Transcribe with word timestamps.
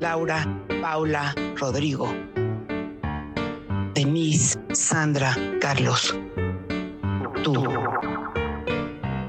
Laura, 0.00 0.46
Paula, 0.80 1.34
Rodrigo, 1.56 2.10
Denise, 3.92 4.58
Sandra, 4.72 5.36
Carlos, 5.60 6.18
tú. 7.44 7.52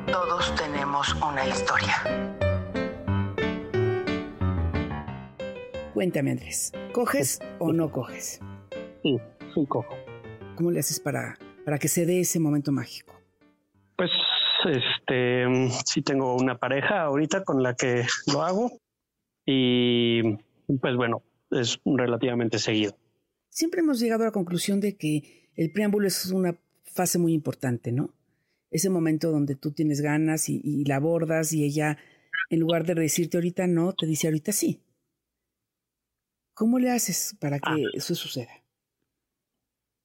Todos 0.09 0.55
tenemos 0.55 1.13
una 1.15 1.45
historia. 1.45 1.95
Cuéntame, 5.93 6.31
Andrés, 6.31 6.71
¿coges 6.93 7.41
o 7.59 7.73
no 7.73 7.91
coges? 7.91 8.39
Sí, 9.03 9.19
sí 9.53 9.65
cojo. 9.67 9.93
¿Cómo 10.55 10.71
le 10.71 10.79
haces 10.79 11.01
para, 11.01 11.37
para 11.65 11.79
que 11.79 11.89
se 11.89 12.05
dé 12.05 12.21
ese 12.21 12.39
momento 12.39 12.71
mágico? 12.71 13.13
Pues, 13.97 14.09
este, 14.63 15.69
sí 15.85 16.01
tengo 16.01 16.37
una 16.37 16.57
pareja 16.57 17.01
ahorita 17.01 17.43
con 17.43 17.61
la 17.61 17.75
que 17.75 18.05
lo 18.31 18.41
hago 18.41 18.71
y, 19.45 20.37
pues 20.79 20.95
bueno, 20.95 21.23
es 21.51 21.79
relativamente 21.85 22.59
seguido. 22.59 22.95
Siempre 23.49 23.81
hemos 23.81 23.99
llegado 23.99 24.23
a 24.23 24.27
la 24.27 24.31
conclusión 24.31 24.79
de 24.79 24.95
que 24.95 25.49
el 25.55 25.71
preámbulo 25.71 26.07
es 26.07 26.25
una 26.27 26.57
fase 26.83 27.19
muy 27.19 27.33
importante, 27.33 27.91
¿no? 27.91 28.13
Ese 28.69 28.89
momento 28.89 29.31
donde 29.31 29.55
tú 29.55 29.71
tienes 29.71 30.01
ganas 30.01 30.47
y, 30.47 30.85
la 30.85 30.95
abordas 30.95 31.51
y 31.51 31.65
ella, 31.65 31.97
en 32.49 32.59
lugar 32.59 32.85
de 32.85 32.95
decirte 32.95 33.37
ahorita 33.37 33.67
no, 33.67 33.93
te 33.93 34.05
dice 34.05 34.27
ahorita 34.27 34.53
sí. 34.53 34.81
¿Cómo 36.53 36.79
le 36.79 36.91
haces 36.91 37.35
para 37.39 37.59
que 37.59 37.69
ah. 37.69 37.89
eso 37.93 38.15
suceda? 38.15 38.51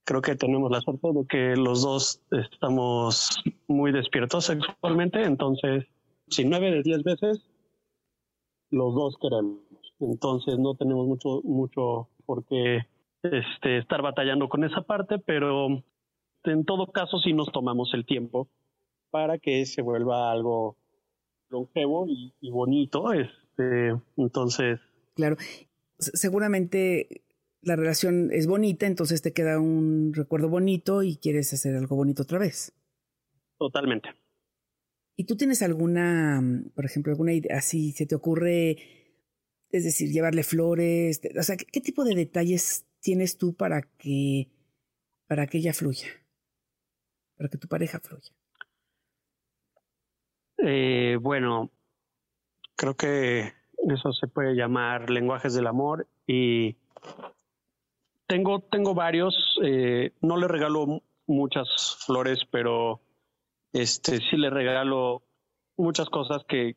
Creo 0.03 0.21
que 0.21 0.35
tenemos 0.35 0.71
la 0.71 0.81
suerte 0.81 1.07
de 1.13 1.25
que 1.27 1.55
los 1.55 1.83
dos 1.83 2.21
estamos 2.31 3.43
muy 3.67 3.91
despiertos 3.91 4.45
sexualmente, 4.45 5.21
entonces, 5.23 5.85
si 6.29 6.45
nueve 6.45 6.71
de 6.71 6.83
diez 6.83 7.03
veces, 7.03 7.45
los 8.69 8.95
dos 8.95 9.17
queremos. 9.21 9.66
Entonces 9.99 10.57
no 10.59 10.75
tenemos 10.75 11.07
mucho, 11.07 11.41
mucho 11.43 12.09
por 12.25 12.45
qué 12.45 12.81
este, 13.23 13.77
estar 13.79 14.01
batallando 14.01 14.47
con 14.49 14.63
esa 14.63 14.81
parte, 14.81 15.17
pero 15.19 15.83
en 16.43 16.65
todo 16.65 16.91
caso 16.91 17.19
sí 17.19 17.33
nos 17.33 17.51
tomamos 17.51 17.93
el 17.93 18.05
tiempo 18.05 18.47
para 19.09 19.37
que 19.39 19.65
se 19.65 19.81
vuelva 19.81 20.31
algo 20.31 20.77
longevo 21.49 22.07
y, 22.07 22.33
y 22.41 22.51
bonito. 22.51 23.11
Este, 23.13 23.95
entonces. 24.17 24.79
Claro, 25.15 25.37
seguramente 25.97 27.23
la 27.61 27.75
relación 27.75 28.29
es 28.31 28.47
bonita, 28.47 28.85
entonces 28.85 29.21
te 29.21 29.33
queda 29.33 29.59
un 29.59 30.13
recuerdo 30.13 30.49
bonito 30.49 31.03
y 31.03 31.17
quieres 31.17 31.53
hacer 31.53 31.75
algo 31.75 31.95
bonito 31.95 32.23
otra 32.23 32.39
vez. 32.39 32.73
Totalmente. 33.57 34.09
¿Y 35.15 35.25
tú 35.25 35.35
tienes 35.35 35.63
alguna, 35.63 36.41
por 36.75 36.85
ejemplo, 36.85 37.11
alguna 37.11 37.33
idea, 37.33 37.57
así 37.57 37.91
se 37.91 38.05
te 38.05 38.13
ocurre, 38.13 38.77
es 39.69 39.83
decir, 39.83 40.11
llevarle 40.11 40.43
flores, 40.43 41.21
o 41.37 41.43
sea, 41.43 41.57
¿qué, 41.57 41.81
tipo 41.81 42.03
de 42.03 42.15
detalles 42.15 42.85
tienes 43.01 43.37
tú 43.37 43.53
para 43.53 43.81
que, 43.81 44.49
para 45.27 45.47
que 45.47 45.57
ella 45.57 45.73
fluya, 45.73 46.07
para 47.37 47.49
que 47.49 47.57
tu 47.57 47.67
pareja 47.67 47.99
fluya? 47.99 48.31
Eh, 50.59 51.17
bueno, 51.21 51.69
creo 52.75 52.95
que 52.95 53.53
eso 53.87 54.13
se 54.13 54.27
puede 54.27 54.55
llamar 54.55 55.09
lenguajes 55.09 55.53
del 55.53 55.67
amor 55.67 56.07
y 56.25 56.75
tengo, 58.27 58.61
tengo 58.61 58.93
varios. 58.93 59.35
Eh, 59.63 60.13
no 60.21 60.37
le 60.37 60.47
regalo 60.47 61.01
muchas 61.25 61.67
flores, 62.05 62.39
pero 62.51 63.01
este 63.73 64.17
sí 64.17 64.37
le 64.37 64.49
regalo 64.49 65.23
muchas 65.77 66.09
cosas 66.09 66.43
que, 66.47 66.75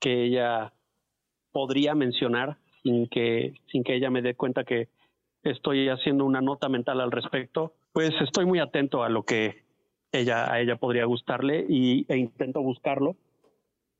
que 0.00 0.24
ella 0.24 0.72
podría 1.52 1.94
mencionar 1.94 2.58
sin 2.82 3.08
que, 3.08 3.54
sin 3.70 3.84
que 3.84 3.96
ella 3.96 4.10
me 4.10 4.22
dé 4.22 4.34
cuenta 4.34 4.64
que 4.64 4.88
estoy 5.42 5.88
haciendo 5.88 6.24
una 6.24 6.40
nota 6.40 6.68
mental 6.68 7.00
al 7.00 7.10
respecto. 7.10 7.74
Pues 7.92 8.10
estoy 8.20 8.46
muy 8.46 8.58
atento 8.60 9.02
a 9.02 9.08
lo 9.08 9.24
que 9.24 9.64
ella, 10.12 10.52
a 10.52 10.60
ella 10.60 10.76
podría 10.76 11.04
gustarle 11.04 11.66
y, 11.68 12.06
e 12.08 12.16
intento 12.16 12.62
buscarlo. 12.62 13.16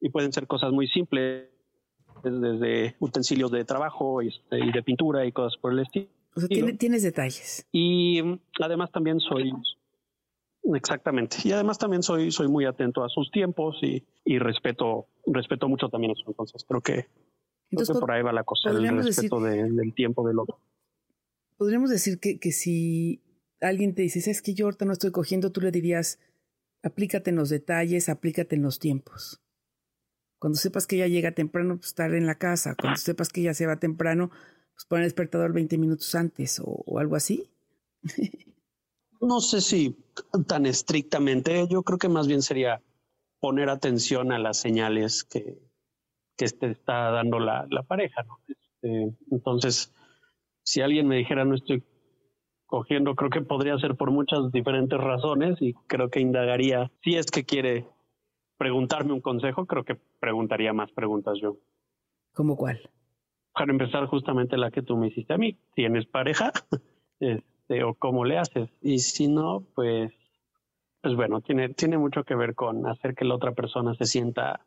Y 0.01 0.11
pueden 0.11 0.33
ser 0.33 0.47
cosas 0.47 0.73
muy 0.73 0.87
simples, 0.89 1.49
desde 2.23 2.97
utensilios 2.99 3.51
de 3.51 3.65
trabajo 3.65 4.21
este, 4.21 4.59
y 4.59 4.73
de 4.73 4.83
pintura 4.83 5.25
y 5.27 5.33
cosas 5.33 5.59
por 5.61 5.73
el 5.73 5.81
estilo. 5.81 6.09
O 6.35 6.41
sea, 6.41 6.49
tienes 6.49 7.03
detalles. 7.03 7.67
Y 7.73 8.23
mm, 8.23 8.39
además 8.61 8.91
también 8.93 9.19
soy, 9.21 9.53
exactamente, 10.75 11.37
y 11.45 11.53
además 11.53 11.79
también 11.79 12.03
soy, 12.03 12.31
soy 12.31 12.49
muy 12.49 12.65
atento 12.65 13.05
a 13.05 13.09
sus 13.09 13.31
tiempos 13.31 13.77
y, 13.83 14.05
y 14.25 14.39
respeto, 14.39 15.07
respeto 15.27 15.69
mucho 15.69 15.89
también 15.89 16.13
eso. 16.13 16.25
Entonces 16.27 16.65
creo 16.67 16.81
que, 16.81 17.07
por 17.71 18.11
ahí 18.11 18.23
va 18.23 18.33
la 18.33 18.45
cosa, 18.45 18.71
el 18.71 19.05
respeto 19.05 19.41
del 19.41 19.95
tiempo 19.95 20.27
del 20.27 20.39
otro. 20.39 20.59
Podríamos 21.57 21.91
decir 21.91 22.21
que, 22.21 22.39
que 22.39 22.53
si 22.53 23.23
alguien 23.61 23.95
te 23.95 24.03
dice, 24.03 24.31
es 24.31 24.43
que 24.43 24.55
yo 24.55 24.67
ahorita 24.67 24.85
no 24.85 24.93
estoy 24.93 25.11
cogiendo, 25.11 25.51
tú 25.51 25.61
le 25.61 25.71
dirías, 25.71 26.21
aplícate 26.83 27.31
en 27.31 27.37
los 27.37 27.49
detalles, 27.49 28.09
aplícate 28.09 28.57
en 28.57 28.63
los 28.63 28.79
tiempos. 28.79 29.41
Cuando 30.39 30.59
sepas 30.59 30.87
que 30.87 30.97
ella 30.97 31.09
llega 31.09 31.33
temprano, 31.33 31.77
pues 31.77 31.89
estar 31.89 32.15
en 32.15 32.27
la 32.27 32.37
casa. 32.37 32.77
Cuando 32.77 32.99
sepas 32.99 33.29
que 33.29 33.41
ella 33.41 33.55
se 33.55 33.67
va 33.67 33.81
temprano, 33.81 34.31
pues 34.73 34.85
poner 34.87 35.05
el 35.05 35.11
despertador 35.11 35.53
20 35.53 35.79
minutos 35.79 36.15
antes 36.15 36.61
o, 36.65 36.99
algo 36.99 37.17
así. 37.17 37.51
no 39.21 39.41
sé 39.41 39.61
si 39.61 39.97
tan 40.47 40.67
estrictamente, 40.67 41.67
yo 41.69 41.83
creo 41.83 41.99
que 41.99 42.09
más 42.09 42.29
bien 42.29 42.43
sería 42.43 42.81
poner 43.41 43.69
atención 43.69 44.31
a 44.31 44.39
las 44.39 44.59
señales 44.59 45.25
que, 45.25 45.59
que 46.39 46.47
te 46.47 46.71
está 46.71 47.11
dando 47.11 47.39
la, 47.41 47.67
la 47.69 47.83
pareja. 47.83 48.23
¿no? 48.23 48.39
Este, 48.47 49.17
entonces, 49.31 49.93
si 50.63 50.81
alguien 50.81 51.09
me 51.09 51.17
dijera 51.17 51.45
no 51.45 51.57
estoy 51.57 51.83
cogiendo, 52.67 53.15
creo 53.15 53.31
que 53.31 53.41
podría 53.41 53.77
ser 53.79 53.97
por 53.97 54.11
muchas 54.11 54.53
diferentes 54.53 54.99
razones 54.99 55.61
y 55.61 55.75
creo 55.87 56.11
que 56.11 56.21
indagaría 56.21 56.91
si 57.03 57.17
es 57.17 57.27
que 57.27 57.45
quiere 57.45 57.87
preguntarme 58.57 59.13
un 59.13 59.21
consejo, 59.21 59.67
creo 59.67 59.85
que 59.85 59.97
preguntaría 60.21 60.73
más 60.73 60.91
preguntas 60.93 61.39
yo. 61.41 61.57
¿Cómo 62.35 62.57
cuál? 62.57 62.79
Para 63.53 63.73
empezar, 63.73 64.07
justamente 64.07 64.57
la 64.57 64.71
que 64.71 64.83
tú 64.83 64.97
me 64.97 65.09
hiciste 65.09 65.33
a 65.33 65.39
mí. 65.39 65.59
¿Tienes 65.75 66.07
pareja? 66.07 66.53
Este, 67.21 67.83
¿O 67.83 67.95
cómo 67.95 68.25
le 68.25 68.39
haces? 68.39 68.71
Y 68.81 69.01
si 69.01 69.27
no, 69.27 69.65
pues, 69.75 70.13
pues 71.03 71.17
bueno, 71.17 71.41
tiene, 71.41 71.71
tiene 71.71 71.99
mucho 71.99 72.23
que 72.23 72.37
ver 72.37 72.55
con 72.55 72.87
hacer 72.87 73.17
que 73.17 73.25
la 73.25 73.35
otra 73.35 73.55
persona 73.55 73.93
se 73.95 74.05
sienta 74.05 74.65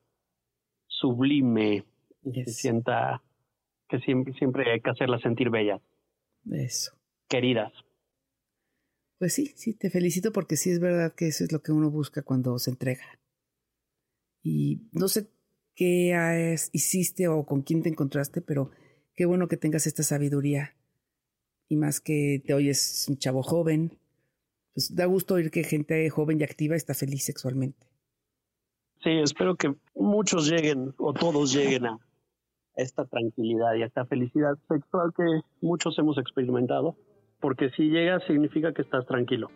sublime, 1.01 1.83
se 2.23 2.45
sienta 2.45 3.21
que 3.89 3.99
siempre, 3.99 4.33
siempre 4.33 4.71
hay 4.71 4.79
que 4.79 4.91
hacerla 4.91 5.19
sentir 5.19 5.49
bella. 5.49 5.81
Eso. 6.49 6.93
Queridas. 7.27 7.73
Pues 9.17 9.33
sí, 9.33 9.51
sí, 9.55 9.73
te 9.73 9.89
felicito 9.89 10.31
porque 10.31 10.55
sí 10.55 10.71
es 10.71 10.79
verdad 10.79 11.13
que 11.13 11.27
eso 11.27 11.43
es 11.43 11.51
lo 11.51 11.61
que 11.61 11.71
uno 11.71 11.91
busca 11.91 12.21
cuando 12.21 12.57
se 12.57 12.71
entrega. 12.71 13.03
Y 14.43 14.87
no 14.93 15.07
sé 15.07 15.27
qué 15.75 16.55
hiciste 16.71 17.27
o 17.27 17.45
con 17.45 17.61
quién 17.61 17.83
te 17.83 17.89
encontraste, 17.89 18.41
pero 18.41 18.71
qué 19.13 19.25
bueno 19.25 19.47
que 19.47 19.57
tengas 19.57 19.85
esta 19.87 20.03
sabiduría. 20.03 20.75
Y 21.67 21.75
más 21.75 22.01
que 22.01 22.41
te 22.45 22.53
oyes 22.53 23.05
un 23.09 23.17
chavo 23.17 23.43
joven, 23.43 23.97
pues 24.73 24.95
da 24.95 25.05
gusto 25.05 25.35
oír 25.35 25.51
que 25.51 25.63
gente 25.63 26.09
joven 26.09 26.39
y 26.39 26.43
activa 26.43 26.75
está 26.75 26.93
feliz 26.93 27.23
sexualmente. 27.23 27.90
Sí, 29.03 29.09
espero 29.23 29.55
que 29.55 29.73
muchos 29.95 30.49
lleguen 30.49 30.93
o 30.97 31.13
todos 31.13 31.53
lleguen 31.53 31.87
a 31.87 31.99
esta 32.75 33.05
tranquilidad 33.05 33.73
y 33.75 33.83
a 33.83 33.87
esta 33.87 34.05
felicidad 34.05 34.57
sexual 34.67 35.11
que 35.15 35.23
muchos 35.61 35.97
hemos 35.97 36.17
experimentado, 36.17 36.95
porque 37.39 37.69
si 37.71 37.89
llegas 37.89 38.23
significa 38.27 38.73
que 38.73 38.83
estás 38.83 39.05
tranquilo. 39.07 39.49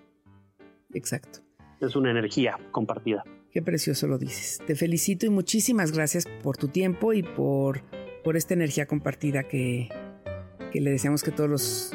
Exacto. 0.94 1.40
Es 1.80 1.96
una 1.96 2.12
energía 2.12 2.58
compartida. 2.72 3.24
Qué 3.52 3.62
precioso 3.62 4.08
lo 4.08 4.18
dices. 4.18 4.62
Te 4.66 4.76
felicito 4.76 5.26
y 5.26 5.30
muchísimas 5.30 5.92
gracias 5.92 6.26
por 6.44 6.58
tu 6.58 6.68
tiempo 6.70 7.14
y 7.14 7.24
por, 7.24 7.82
por 8.24 8.36
esta 8.36 8.54
energía 8.54 8.86
compartida 8.86 9.44
que, 9.44 9.90
que 10.72 10.82
le 10.82 10.92
deseamos 10.92 11.24
que 11.24 11.32
todos 11.32 11.50
los 11.50 11.94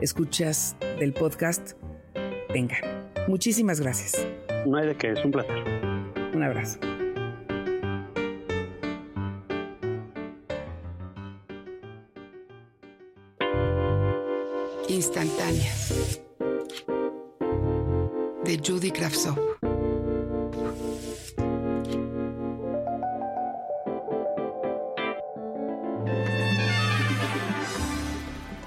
escuchas 0.00 0.76
del 0.98 1.12
podcast 1.12 1.72
tengan. 2.52 2.80
Muchísimas 3.28 3.80
gracias. 3.80 4.26
No 4.66 4.76
hay 4.78 4.86
de 4.86 4.96
qué, 4.96 5.12
es 5.12 5.24
un 5.24 5.32
placer. 5.32 5.91
Un 6.34 6.42
abrazo. 6.42 6.78
instantáneas 14.88 16.20
de 18.44 18.60
Judy 18.64 18.90
Kravtsov. 18.90 19.38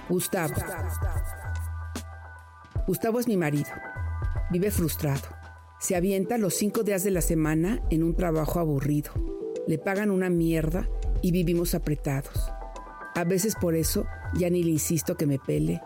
Gustavo. 0.10 0.54
Gustavo 2.88 3.20
es 3.20 3.28
mi 3.28 3.38
marido. 3.38 3.70
Vive 4.52 4.72
frustrado. 4.72 5.35
Se 5.80 5.96
avienta 5.96 6.38
los 6.38 6.54
cinco 6.54 6.84
días 6.84 7.04
de 7.04 7.12
la 7.12 7.22
semana 7.22 7.82
en 7.90 8.04
un 8.04 8.16
trabajo 8.16 8.60
aburrido. 8.60 9.12
Le 9.68 9.78
pagan 9.78 10.10
una 10.10 10.30
mierda 10.30 10.90
y 11.22 11.32
vivimos 11.32 11.76
apretados. 11.76 12.50
A 13.14 13.24
veces 13.26 13.56
por 13.56 13.76
eso 13.76 14.06
ya 14.36 14.50
ni 14.50 14.64
le 14.64 14.72
insisto 14.72 15.16
que 15.16 15.28
me 15.28 15.38
pele. 15.38 15.82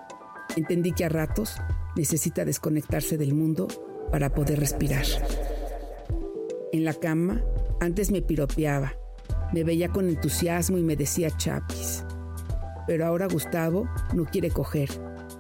Entendí 0.56 0.92
que 0.92 1.06
a 1.06 1.10
ratos 1.10 1.56
necesita 1.96 2.46
desconectarse 2.46 3.18
del 3.18 3.34
mundo 3.34 3.68
para 4.12 4.30
poder 4.30 4.60
respirar. 4.60 5.06
En 6.72 6.86
la 6.86 6.94
cama, 6.94 7.42
antes 7.80 8.12
me 8.12 8.22
piropeaba, 8.22 8.94
me 9.54 9.64
veía 9.64 9.90
con 9.90 10.08
entusiasmo 10.08 10.78
y 10.78 10.84
me 10.84 10.96
decía 10.96 11.36
chapis. 11.36 12.06
Pero 12.86 13.06
ahora 13.06 13.28
Gustavo 13.28 13.90
no 14.14 14.26
quiere 14.26 14.52
coger. 14.52 14.90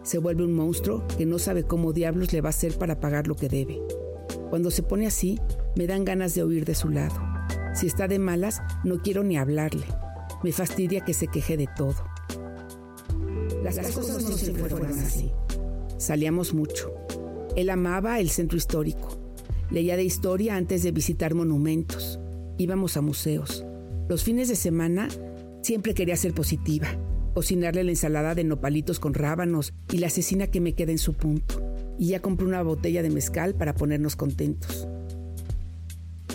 Se 0.01 0.17
vuelve 0.17 0.43
un 0.43 0.53
monstruo 0.53 1.05
que 1.17 1.25
no 1.25 1.37
sabe 1.37 1.63
cómo 1.63 1.93
diablos 1.93 2.33
le 2.33 2.41
va 2.41 2.49
a 2.49 2.51
hacer 2.51 2.77
para 2.77 2.99
pagar 2.99 3.27
lo 3.27 3.35
que 3.35 3.47
debe. 3.47 3.79
Cuando 4.49 4.71
se 4.71 4.83
pone 4.83 5.05
así, 5.05 5.39
me 5.75 5.85
dan 5.85 6.05
ganas 6.05 6.33
de 6.33 6.43
huir 6.43 6.65
de 6.65 6.75
su 6.75 6.89
lado. 6.89 7.15
Si 7.75 7.87
está 7.87 8.07
de 8.07 8.19
malas, 8.19 8.61
no 8.83 9.01
quiero 9.01 9.23
ni 9.23 9.37
hablarle. 9.37 9.85
Me 10.43 10.51
fastidia 10.51 11.01
que 11.01 11.13
se 11.13 11.27
queje 11.27 11.55
de 11.55 11.67
todo. 11.75 11.95
Las, 13.63 13.77
cosas, 13.91 14.23
no 14.23 14.31
siempre 14.31 14.63
fueron 14.69 14.97
así. 14.99 15.31
Salíamos 15.97 16.53
mucho. 16.53 16.93
Él 17.55 17.69
amaba 17.69 18.19
el 18.19 18.29
centro 18.29 18.57
histórico. 18.57 19.19
Leía 19.69 19.97
de 19.97 20.03
historia 20.03 20.55
antes 20.55 20.81
de 20.81 20.91
visitar 20.91 21.35
monumentos. 21.35 22.19
Íbamos 22.57 22.97
a 22.97 23.01
museos. 23.01 23.65
Los 24.07 24.23
fines 24.23 24.49
de 24.49 24.55
semana 24.55 25.09
siempre 25.61 25.93
quería 25.93 26.15
ser 26.15 26.33
positiva. 26.33 26.87
Cocinarle 27.35 27.83
la 27.83 27.91
ensalada 27.91 28.33
de 28.33 28.43
nopalitos 28.43 28.99
con 28.99 29.13
rábanos 29.13 29.73
y 29.91 29.97
la 29.99 30.07
asesina 30.07 30.47
que 30.47 30.61
me 30.61 30.73
queda 30.73 30.91
en 30.91 30.97
su 30.97 31.13
punto. 31.13 31.68
Y 31.99 32.07
ya 32.07 32.21
compré 32.21 32.47
una 32.47 32.63
botella 32.63 33.03
de 33.03 33.11
mezcal 33.11 33.53
para 33.53 33.75
ponernos 33.75 34.15
contentos. 34.15 34.87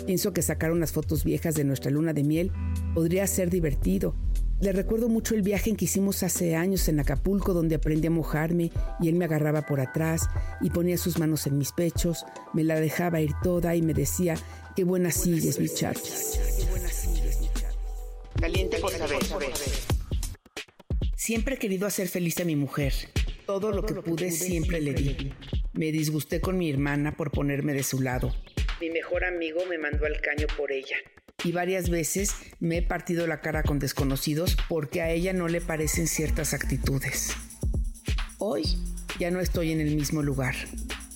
Pienso 0.05 0.31
que 0.31 0.43
sacar 0.43 0.71
unas 0.71 0.91
fotos 0.91 1.23
viejas 1.23 1.55
de 1.55 1.63
nuestra 1.63 1.89
luna 1.89 2.13
de 2.13 2.23
miel 2.23 2.51
podría 2.93 3.25
ser 3.25 3.49
divertido. 3.49 4.15
Le 4.61 4.71
recuerdo 4.71 5.09
mucho 5.09 5.35
el 5.35 5.41
viaje 5.41 5.71
en 5.71 5.75
que 5.75 5.85
hicimos 5.85 6.23
hace 6.23 6.55
años 6.55 6.87
en 6.87 6.99
Acapulco, 6.99 7.53
donde 7.53 7.75
aprendí 7.75 8.07
a 8.07 8.11
mojarme 8.11 8.71
y 9.01 9.09
él 9.09 9.15
me 9.15 9.25
agarraba 9.25 9.63
por 9.63 9.81
atrás 9.81 10.29
y 10.61 10.69
ponía 10.69 10.97
sus 10.97 11.17
manos 11.19 11.45
en 11.47 11.57
mis 11.57 11.71
pechos, 11.73 12.23
me 12.53 12.63
la 12.63 12.79
dejaba 12.79 13.19
ir 13.19 13.31
toda 13.43 13.75
y 13.75 13.81
me 13.81 13.93
decía, 13.93 14.35
qué 14.75 14.83
buena 14.83 15.11
sigues, 15.11 15.59
mi 15.59 15.67
Caliente 18.39 18.77
por 18.79 18.91
saber. 18.91 19.17
Siempre 21.15 21.55
he 21.55 21.57
querido 21.57 21.87
hacer 21.87 22.07
feliz 22.07 22.39
a 22.39 22.45
mi 22.45 22.55
mujer. 22.55 22.93
Todo 23.45 23.71
lo 23.71 23.85
que 23.85 23.95
pude 23.95 24.31
siempre 24.31 24.79
le 24.79 24.93
di. 24.93 25.33
Me 25.75 25.91
disgusté 25.91 26.39
con 26.39 26.57
mi 26.57 26.69
hermana 26.69 27.17
por 27.17 27.31
ponerme 27.31 27.73
de 27.73 27.83
su 27.83 27.99
lado. 27.99 28.33
Mi 28.79 28.89
mejor 28.89 29.25
amigo 29.25 29.59
me 29.69 29.77
mandó 29.77 30.05
al 30.05 30.21
caño 30.21 30.47
por 30.55 30.71
ella. 30.71 30.95
Y 31.43 31.51
varias 31.51 31.89
veces 31.89 32.33
me 32.61 32.77
he 32.77 32.81
partido 32.81 33.27
la 33.27 33.41
cara 33.41 33.61
con 33.61 33.77
desconocidos 33.77 34.55
porque 34.69 35.01
a 35.01 35.09
ella 35.09 35.33
no 35.33 35.49
le 35.49 35.59
parecen 35.59 36.07
ciertas 36.07 36.53
actitudes. 36.53 37.35
Hoy 38.37 38.63
ya 39.19 39.31
no 39.31 39.41
estoy 39.41 39.73
en 39.73 39.81
el 39.81 39.97
mismo 39.97 40.23
lugar. 40.23 40.55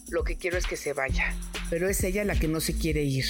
Lo 0.10 0.26
que 0.26 0.36
quiero 0.36 0.58
es 0.58 0.68
que 0.68 0.76
se 0.76 0.92
vaya, 0.92 1.34
pero 1.70 1.88
es 1.88 2.04
ella 2.04 2.26
la 2.26 2.38
que 2.38 2.50
no 2.50 2.60
se 2.60 2.78
quiere 2.78 3.04
ir. 3.04 3.26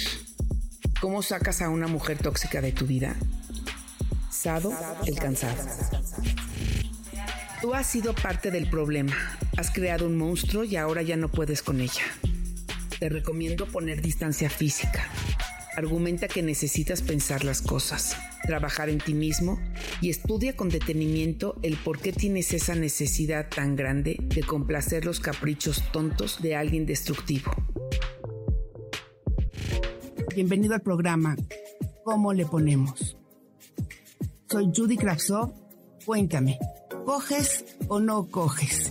¿Cómo 1.00 1.22
sacas 1.22 1.62
a 1.62 1.68
una 1.68 1.86
mujer 1.86 2.18
tóxica 2.18 2.60
de 2.60 2.72
tu 2.72 2.86
vida? 2.86 3.14
Sado, 4.30 4.76
el 5.06 5.14
cansado. 5.14 5.62
Tú 7.62 7.72
has 7.72 7.86
sido 7.86 8.14
parte 8.14 8.50
del 8.50 8.68
problema. 8.68 9.38
Has 9.60 9.70
creado 9.70 10.06
un 10.06 10.16
monstruo 10.16 10.64
y 10.64 10.76
ahora 10.76 11.02
ya 11.02 11.16
no 11.16 11.28
puedes 11.28 11.62
con 11.62 11.82
ella 11.82 12.02
te 13.00 13.08
recomiendo 13.08 13.66
poner 13.66 14.02
distancia 14.02 14.50
física. 14.50 15.08
Argumenta 15.74 16.28
que 16.28 16.42
necesitas 16.42 17.00
pensar 17.00 17.44
las 17.44 17.62
cosas, 17.62 18.14
trabajar 18.42 18.90
en 18.90 18.98
ti 18.98 19.14
mismo 19.14 19.58
y 20.02 20.10
estudia 20.10 20.54
con 20.54 20.68
detenimiento 20.68 21.56
el 21.62 21.78
por 21.78 21.98
qué 21.98 22.12
tienes 22.12 22.52
esa 22.52 22.74
necesidad 22.74 23.48
tan 23.48 23.74
grande 23.74 24.18
de 24.20 24.42
complacer 24.42 25.06
los 25.06 25.18
caprichos 25.18 25.82
tontos 25.92 26.42
de 26.42 26.56
alguien 26.56 26.84
destructivo. 26.84 27.52
Bienvenido 30.34 30.74
al 30.74 30.82
programa 30.82 31.36
¿Cómo 32.04 32.34
le 32.34 32.44
ponemos? 32.44 33.16
Soy 34.50 34.70
Judy 34.76 34.98
Kravtsov. 34.98 35.54
Cuéntame, 36.04 36.58
¿coges 37.06 37.64
o 37.88 37.98
no 38.00 38.26
coges? 38.26 38.90